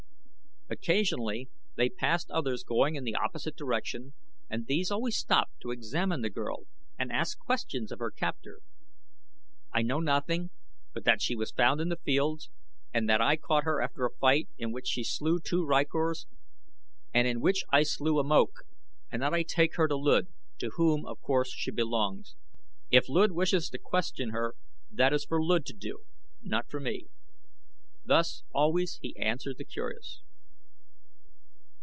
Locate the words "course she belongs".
21.21-22.37